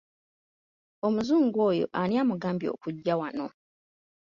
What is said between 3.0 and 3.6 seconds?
wano?